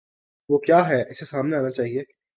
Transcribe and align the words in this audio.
وہ 0.49 0.57
کیا 0.57 0.87
ہے، 0.89 1.01
اسے 1.09 1.25
سامنے 1.25 1.57
آنا 1.57 1.69
چاہیے۔ 1.69 2.03